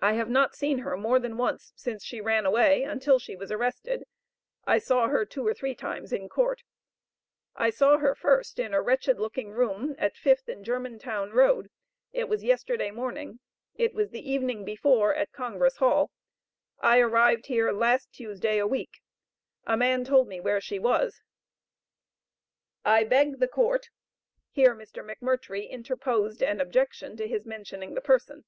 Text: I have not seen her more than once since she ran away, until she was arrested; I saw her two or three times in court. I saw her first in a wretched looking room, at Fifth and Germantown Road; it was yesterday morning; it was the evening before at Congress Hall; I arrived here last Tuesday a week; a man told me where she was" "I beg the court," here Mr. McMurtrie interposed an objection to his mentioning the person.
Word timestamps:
I 0.00 0.14
have 0.14 0.30
not 0.30 0.54
seen 0.54 0.78
her 0.78 0.96
more 0.96 1.18
than 1.18 1.36
once 1.36 1.74
since 1.76 2.02
she 2.02 2.22
ran 2.22 2.46
away, 2.46 2.84
until 2.84 3.18
she 3.18 3.36
was 3.36 3.52
arrested; 3.52 4.04
I 4.66 4.78
saw 4.78 5.08
her 5.08 5.26
two 5.26 5.46
or 5.46 5.52
three 5.52 5.74
times 5.74 6.10
in 6.10 6.30
court. 6.30 6.62
I 7.54 7.68
saw 7.68 7.98
her 7.98 8.14
first 8.14 8.58
in 8.58 8.72
a 8.72 8.80
wretched 8.80 9.20
looking 9.20 9.50
room, 9.50 9.94
at 9.98 10.16
Fifth 10.16 10.48
and 10.48 10.64
Germantown 10.64 11.32
Road; 11.32 11.68
it 12.12 12.30
was 12.30 12.42
yesterday 12.42 12.90
morning; 12.90 13.40
it 13.74 13.92
was 13.92 14.08
the 14.08 14.26
evening 14.26 14.64
before 14.64 15.14
at 15.14 15.32
Congress 15.32 15.76
Hall; 15.76 16.10
I 16.80 17.00
arrived 17.00 17.44
here 17.44 17.72
last 17.72 18.10
Tuesday 18.10 18.56
a 18.56 18.66
week; 18.66 19.02
a 19.66 19.76
man 19.76 20.02
told 20.02 20.28
me 20.28 20.40
where 20.40 20.62
she 20.62 20.78
was" 20.78 21.20
"I 22.86 23.04
beg 23.04 23.38
the 23.38 23.48
court," 23.48 23.90
here 24.50 24.74
Mr. 24.74 25.04
McMurtrie 25.04 25.68
interposed 25.68 26.42
an 26.42 26.58
objection 26.58 27.18
to 27.18 27.28
his 27.28 27.44
mentioning 27.44 27.92
the 27.92 28.00
person. 28.00 28.44